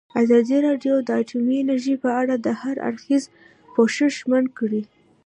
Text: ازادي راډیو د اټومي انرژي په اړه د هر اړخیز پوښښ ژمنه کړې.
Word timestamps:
ازادي 0.21 0.57
راډیو 0.67 0.95
د 1.03 1.09
اټومي 1.21 1.55
انرژي 1.59 1.95
په 2.03 2.09
اړه 2.21 2.35
د 2.39 2.47
هر 2.61 2.75
اړخیز 2.87 3.23
پوښښ 3.73 3.97
ژمنه 4.17 4.49
کړې. 4.57 4.81